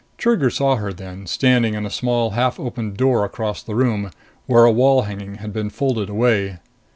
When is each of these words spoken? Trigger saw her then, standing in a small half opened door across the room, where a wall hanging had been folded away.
Trigger 0.17 0.49
saw 0.49 0.77
her 0.77 0.91
then, 0.91 1.27
standing 1.27 1.75
in 1.75 1.85
a 1.85 1.91
small 1.91 2.31
half 2.31 2.59
opened 2.59 2.97
door 2.97 3.23
across 3.23 3.61
the 3.61 3.75
room, 3.75 4.09
where 4.47 4.65
a 4.65 4.71
wall 4.71 5.03
hanging 5.03 5.35
had 5.35 5.53
been 5.53 5.69
folded 5.69 6.09
away. 6.09 6.57